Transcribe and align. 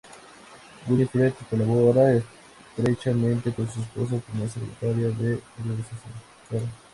Winifred 0.87 1.31
colaborará 1.47 2.15
estrechamente 2.75 3.53
con 3.53 3.69
su 3.71 3.81
esposo, 3.81 4.19
como 4.25 4.47
secretaria 4.47 5.09
y 5.09 5.11
organizadora. 5.11 6.71